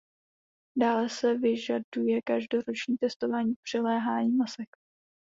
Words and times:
Dále 0.77 1.09
se 1.09 1.37
vyžaduje 1.37 2.21
každoroční 2.21 2.97
testování 2.97 3.53
přiléhání 3.63 4.31
masek. 4.31 4.67